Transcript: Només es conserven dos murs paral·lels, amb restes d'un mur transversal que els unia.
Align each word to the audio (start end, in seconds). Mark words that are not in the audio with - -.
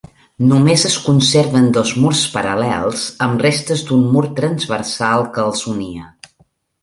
Només 0.51 0.83
es 0.87 0.93
conserven 1.07 1.67
dos 1.75 1.91
murs 2.05 2.23
paral·lels, 2.37 3.03
amb 3.27 3.45
restes 3.47 3.85
d'un 3.89 4.09
mur 4.15 4.25
transversal 4.41 5.27
que 5.37 5.45
els 5.51 5.65
unia. 5.75 6.09